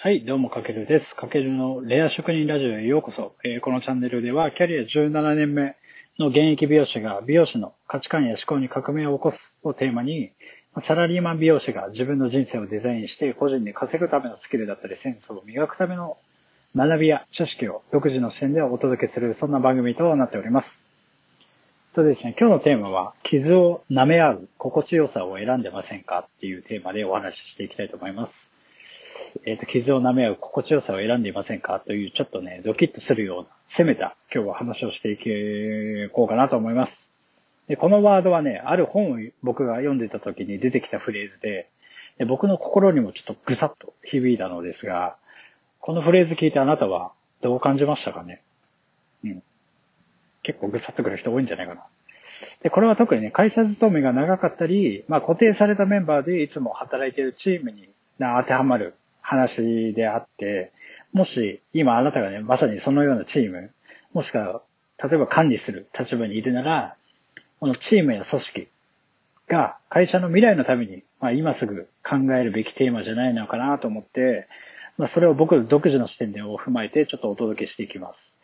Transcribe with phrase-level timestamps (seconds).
[0.00, 1.16] はい、どうも、かけるです。
[1.16, 3.32] かけるのレア職人ラジオへようこそ。
[3.42, 5.74] えー、このチャンネルでは、キャリア17年目
[6.20, 10.30] の現役美容師が美容師の価値観や思考に革命を起こすをテーマに、
[10.78, 16.16] サラリーマン美容師が自分の人生をデザインして個人で稼ぐためのスキルだったりセンスを磨くための
[16.76, 20.86] 学びや知識を独自の視点でお届けする、そんな番組となっております。
[21.96, 26.20] とですね、今日のテーマは、傷を舐め合う心地よさを選んでませんか？
[26.20, 28.57] っていうテーマでお話ししていきたいと思います。
[29.44, 37.10] えっ、ー、と、傷を舐め合う心地よさを選んでいませんかという、ちょっとね、ドキッとするような、攻めた今日は話をしていこうかなと思います。
[37.68, 41.66] で、このワードはね、ある本を僕が読んでた時に出てきたフレーズで、
[42.16, 45.16] で僕の心にもちょっとぐさっと響いたのですが、
[45.80, 48.40] このフレーズ聞いてあなたはどう感じましたかね？
[49.24, 49.42] うん。
[50.42, 51.82] 結構ぐさっとくる人多いんじゃないかな。
[52.62, 57.86] で、これは特にね、会社勤めが長かったり、まあ固定されたメンバーでいつも働いているチームに
[58.18, 58.94] 当てはまる
[59.28, 60.72] 話であって、
[61.12, 63.70] もし今あなたがね、まさにそのようなチーム、
[64.14, 64.62] もしくは、
[65.02, 66.96] 例えば管理する立場にいるなら、
[67.60, 68.68] このチームや組織
[69.46, 74.46] が会社の未来のために、まあ、今すぐ考えるべきテーマじゃないのかなと思って、
[74.96, 78.37] まあ、それを僕独自の視点でを踏まえてちょっとお届けしていきます。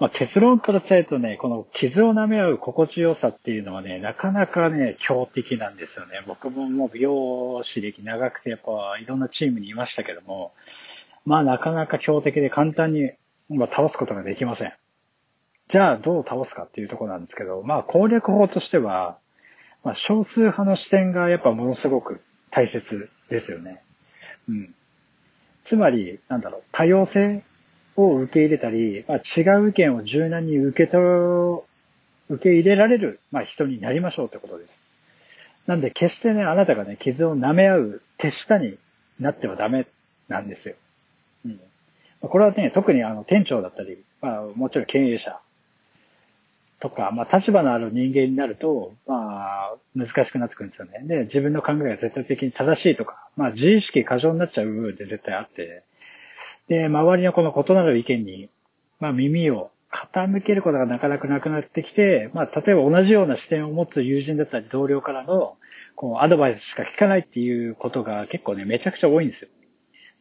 [0.00, 6.22] まあ、結論から伝えるとね、この傷を舐め合う心地よさっていうのはね、なかなかね、強敵なんですよね。
[6.26, 10.52] 僕ももう美容師歴長くてやっぱいろんなチームにいましたけども、
[11.26, 13.10] まあなかなか強敵で簡単に、
[13.50, 14.72] ま倒すことができません。
[15.68, 19.18] じゃあどう倒すかっていうとこなんですけど、まあ攻略法としては、
[19.84, 23.82] まあ少数派の視点がやっぱものすごく大切ですよね。
[24.48, 24.74] うん。
[25.62, 27.42] つまり、なんだろう、多様性
[27.96, 31.64] を受け入れたり、まあ、違う意見を柔軟に受けと、
[32.28, 34.84] 受け入れられる、まあ、人になりましょうってことです。
[35.66, 38.76] なんで決してね、あなたがね、傷を舐め合う手下に
[39.18, 39.86] なってはダメ
[40.28, 40.74] なんですよ。
[41.44, 41.60] うん。
[42.28, 45.38] これはね、特にあの店長だったり、まあもちろん経営者
[46.80, 51.06] とか、まあ立場のある人間になると、まあ難しくなってくるんですよね。
[51.06, 55.82] で、自分の考えが絶対的に正しいとか、まあ自意識過剰になっちゃう部分って絶対あって、
[56.70, 58.48] で、周りのこの異なる意見に、
[59.00, 65.56] まあ耳を傾けることがなかなかなくなってきて、まあ例えば同じような視点を持つ友人だったり同僚からの、
[65.96, 69.48] こうアドバイスしか聞かないっていうことが結構ね、めちゃくちゃ多いんですよ。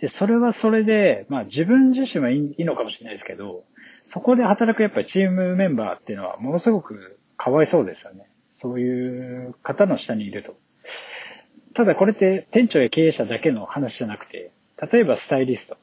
[0.00, 3.60] で、それはそれで、まあ自分自身はいいのかもしれないですけど、
[4.06, 8.24] そこで働くやっぱりチームメンバーっていうのはものすごくかわいそうですよね。
[8.54, 10.54] そういう方の下にいると。
[11.74, 14.50] ただこれって店長や経営者だけの話じゃなくて、
[14.90, 15.76] 例えばスタイリスト、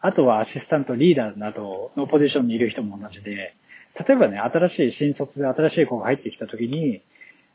[0.00, 3.52] あとはアシスタント、リーダーなどのポジションにいる人も同じで、
[3.98, 7.00] 例えばね、新しい新卒で新しい子が入ってきた時に、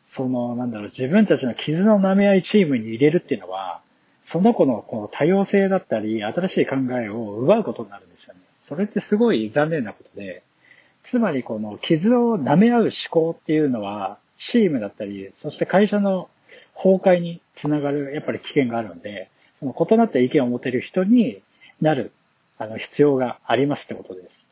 [0.06, 3.80] その、なんだろう、自分たちの傷の舐め合いチームに入れるっていうのは、
[4.24, 8.42] その子のこの多様性だったり、新しい考えを奪うことになるんですよね。
[8.62, 10.44] それってすごい残念なことで、
[11.02, 16.30] つまりこの傷を舐め合う思考っていうのは、チームだったり、そして会社の
[16.76, 21.42] 崩壊につながる、やっぱり危険があるので、その異なった意見を持てる人に
[21.82, 22.12] なる、
[22.58, 24.50] あの、必要がありますってことです。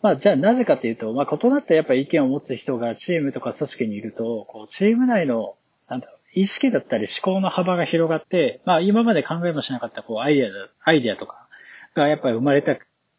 [0.00, 5.54] まあ、じゃあなぜかっていうと、まあ、異なったやっぱり意見を持つ人がチームとか組織にいると、こう、チーム内の、
[5.88, 10.50] なんだろう、意識だったり思考の幅が広がって、まあ、今まで考えもしなかった、こう、アイデア、
[10.84, 11.48] アイデアとか
[11.94, 12.76] がやっぱり生まれた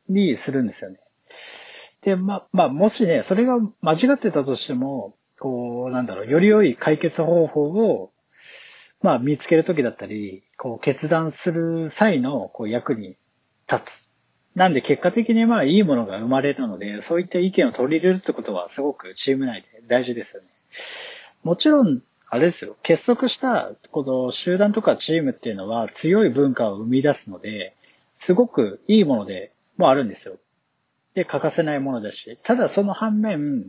[0.09, 0.97] りするんですよね。
[2.03, 8.09] で、まあ、まあ、もしね、それが間違ってたとしても、こう、なんだろう、より良い解決方法を、
[9.01, 13.15] まあ、見つけるときだったり、こう、決断する際の、こう、役に
[13.71, 14.09] 立つ。
[14.55, 20.49] なんで、結果的にまあ、いいものが生まれるので、そういった意見を取り入れるってことは、すごくチーム内で大事ですよね。
[21.43, 27.73] もちろん、あれですよ、結束した、この集団とかチームっていうのは強い文化を生み出すので、
[28.17, 30.35] すごくいいものでもあるんですよ。
[31.15, 32.37] で、欠かせないものだし。
[32.43, 33.63] ただその反面、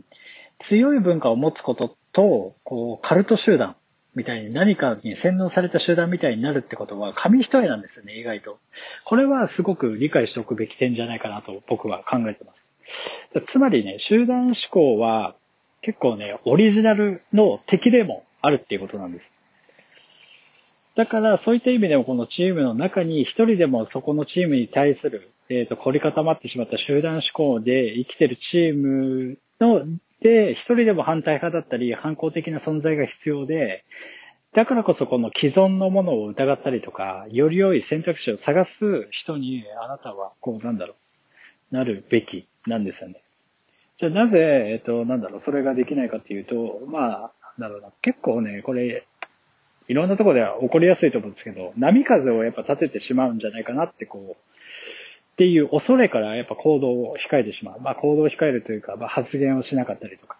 [0.59, 3.75] 強い文化を持つことと、こう、カルト集団
[4.15, 8.57] みたいに何かに洗脳された集団みたいになるってことは紙一重なんですよね、意外と。
[9.05, 12.75] これはすごく理解しておくべき点じゃないかなと僕は考えてます。
[13.45, 15.33] つまりね、集団思考は
[15.81, 19.31] 結構ね、オリジナルの敵でもあるっていうことなんです。
[20.95, 29.85] だから、そういった意味でもこのチームの中に一人でもそこのチームに対する、えっ、ー、と、凝り固まってしまった集団思考で生きてるチームの、
[30.21, 33.83] で、一人でも反対派だったり、反抗的な存在が必要で、
[34.53, 40.93] だからこそこの既存のものを疑ったりとか、より良い選択肢を探す人に、あなたは、こう、なんだろ
[41.71, 43.15] う、なるべきなんですよね。
[43.97, 47.91] じゃあなぜ、えっ、と、なんだろう、それができないかっていうと、まあ、なるほど。
[48.01, 49.03] 結構ね、これ、
[49.87, 54.50] いろんなところでは起こりやすいと思うんですけど、波風をやっぱ立ててしまうんじゃないかなってこう、
[55.41, 57.81] っていう恐れからやっぱ行動を控えてしまう。
[57.81, 60.37] まあ行動を控えるというか、まあ発言をしなかったりとか。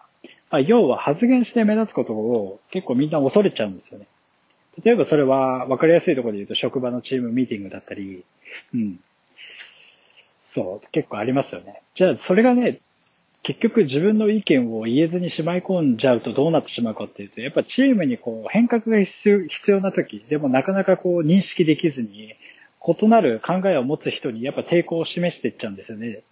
[0.52, 4.06] まあ要は発言して目立つことを結構みんな恐れちゃうんですよね。
[4.84, 8.22] 例えばそれは分かりやすいところで言うと職場のチームミーティングだったり、
[8.74, 9.00] うん。
[10.44, 11.82] そう、結構ありますよね。
[11.96, 12.78] じゃあそれがね、
[13.42, 22.34] 結局自分の意見を言えずにしまい込んじゃうとどうなってしまうかっていうと、やっぱチームにこう変革が必要必要な時、でもなかなかこう認識できずに、
[22.86, 26.22] 異なる考えを持つ人にやっぱ抵抗を示していっちゃうんですよね。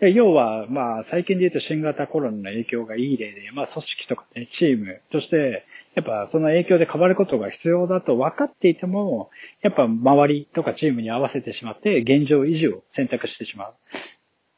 [0.00, 5.64] で要は、まあ、最近で言うと新型コロナの影響がいい例で、まあ、組織とかね、チームとして、
[5.94, 9.30] やっぱその影響で変わることが必要だと分かっていても、
[9.60, 13.74] やっぱ周りとかチームに合わせてしまって、現状維持を選択してしまう。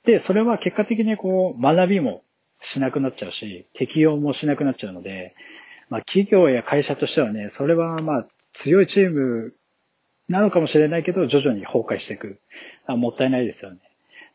[0.07, 2.23] で、それは結果的にこう、学びも
[2.63, 5.35] しなくなっちゃうし、適用もしなくなっちゃうので、
[5.91, 9.53] まあ、企業や会社としてはね、それはまあ、強いチーム
[10.29, 12.39] なのかもしれないけど、徐々に崩壊していく。
[12.87, 13.79] あもったいないですよね。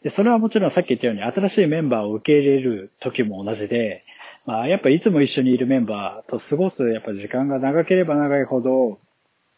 [0.03, 4.03] で、それはもちろんさっき言ったように、新しいメンバーを受け入れる時も同じで、
[4.45, 8.97] まあ、やっぱいつも一緒にいるメンバーと過ごす、やっぱ時間が長ければ長いほど、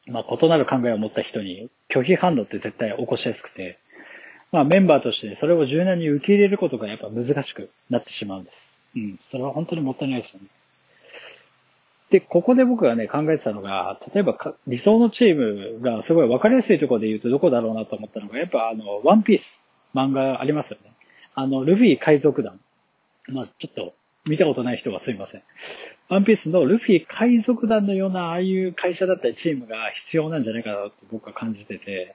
[0.07, 3.77] まあ、異なる考えを持った人に拒否反応って絶対起こしやすくて、
[4.51, 8.75] まあ、メンバーとしてそれを柔軟に受け入れることがやっぱ難しくなってしまうんです。
[8.95, 9.19] うん。
[9.23, 10.47] それは本当にもったいないですよね。
[12.11, 14.37] で、ここで僕がね、考えてたのが、例えば
[14.67, 19.63] 理想のチームがすごい分かりやすいところで言うとどこだろうなと思ったのが、やっぱあの、ワンピース
[19.95, 20.91] 漫画ありますよね。
[21.35, 22.59] あの、ルフィ海賊団。
[23.29, 23.93] まあ、ちょっと
[24.25, 25.41] 見たことない人はすいません。
[26.09, 32.13] ワンピースのルフィ海賊団のようなああいう会社だったりチームが必要なんじゃないかなと僕は感じてて、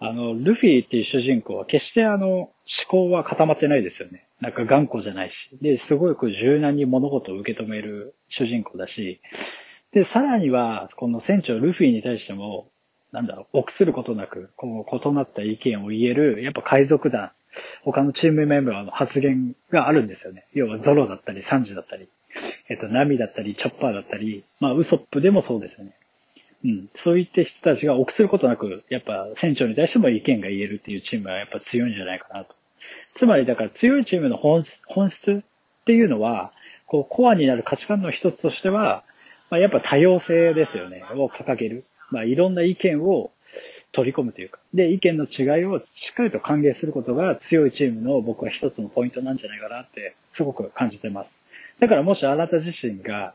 [0.00, 2.50] あの、ルフィっていう主人公は決してあの、思
[2.88, 4.24] 考は固まってないですよね。
[4.40, 5.48] なんか頑固じゃないし。
[5.62, 9.20] で、すごく柔軟に物事を受け止める主人公だし、
[9.92, 12.66] で、さらには、この船長ルフィに対しても、
[13.12, 17.30] なんだろう、臆することなく、この異なった意見を言える、やっぱ海賊団、
[17.84, 20.44] 他のチームメンバーの発言があるんですよね。
[20.52, 22.08] 要はゾロだったり、サンジだったり、
[22.68, 25.92] えっと、ナミだったり、チョッパーだったり、まあ、ウソップでもそうですよね。
[26.64, 26.88] うん。
[26.94, 32.54] そういった人たちが臆することなく、やっぱ船長に対しても意見が言えるっていうチームはやっぱ強いんじゃないかなと。
[33.14, 35.42] つまりだから強いチームの本質本質
[35.82, 36.52] っていうのは、
[36.86, 39.04] こうコアになる価値観の一つとしては、
[39.50, 41.84] まあ、やっぱ多様性ですよね、を掲げる。
[42.10, 43.30] まあいろんな意見を
[43.92, 44.58] 取り込むというか。
[44.72, 51.42] で、意見の違いをしっかりと歓迎することが強いチームの僕は一つのポイントなんじゃないかなってすごく感じてます。
[51.78, 53.34] だからもしあなた自身が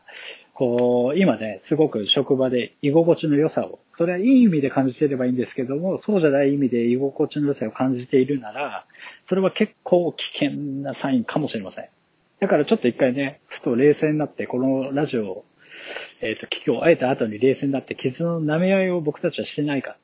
[0.60, 8.84] こう、今ね、すごく職場で居心地の良さを、それはいい意味で感じていればいいんですけども、そうじゃない意味で居心地の良さを感じているなら、
[9.22, 10.50] それは結構危険
[10.82, 11.86] なサインかもしれません。
[12.40, 15.44] だからちょっと一回ね、ふと冷静になって、このラジオを、
[16.20, 19.96] えっ、ー、と、聞きを終えた後に冷静になって、傷の舐め合いを僕たちはしてないか。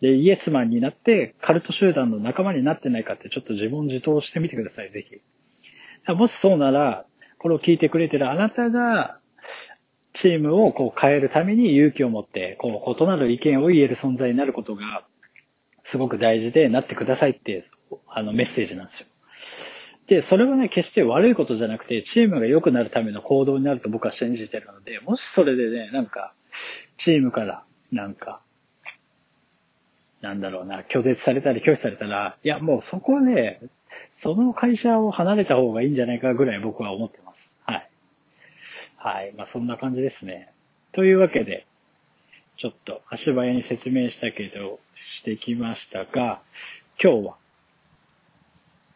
[0.00, 5.16] で、イエスマンになって、カルト集団の仲間になってないかって、ちょっと自問自答してみてください、ぜひ。
[6.14, 7.04] もしそうなら、
[7.38, 9.18] これを聞いてくれてるあなたが、
[10.18, 15.04] チームをこう変えるために勇気を持って、こう異なる意見を言える存在になることが、
[15.84, 17.62] すごく大事で、なってくださいって、
[18.08, 19.06] あのメッセージなんですよ。
[20.08, 26.32] で、それはね、決して悪いことじゃなくて、チームが良くなるための行動になると僕は信じてるので、もしそれでね、なんか、
[26.96, 28.42] チームから、なんか、
[30.20, 33.60] なんだろうな、拒絶されたり拒否されたら、いや、もうそこはね、
[34.14, 37.37] その会社を離れた方がいいんじゃないかぐらい僕は思ってます。
[39.00, 39.32] はい。
[39.36, 40.48] まあ、そんな感じですね。
[40.90, 41.64] というわけで、
[42.56, 46.40] ちょっと足早に説明したけど、してきましたが、
[47.00, 47.36] 今日は、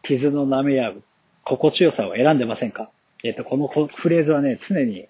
[0.03, 1.03] 傷の舐め合う
[1.45, 2.91] 心地よさを選んでませんか？
[3.23, 5.07] えっ、と、このフレーズはね、常に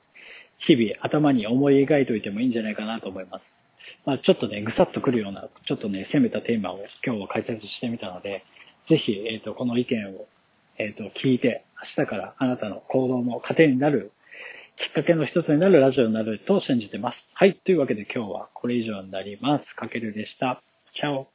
[0.58, 3.62] 日々頭に思い描いておいてもいいんじゃないかなと思います。
[4.04, 8.44] まあ、ちょっとね、ぐさっとくるような、ちょっとね、攻めたテーマを今日は解説してみたので、
[8.82, 10.26] ぜひ、えっ、と、この意見を、
[10.76, 14.12] えっ、と、聞いて、明日からあなたの行動の糧になる
[14.76, 17.32] きっかけの一つになるラジオになると信じてます。
[17.34, 17.54] はい。
[17.54, 19.74] というわけで今日はこれ以上になります。
[19.74, 20.62] かけるでした。
[20.94, 21.26] チャオ。